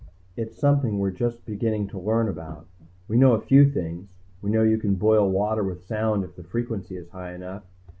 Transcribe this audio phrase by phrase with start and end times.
[0.35, 2.65] It's something we're just beginning to learn about.
[3.07, 4.09] We know a few things;
[4.41, 7.61] we know you can boil water with sound if the frequency is high enough.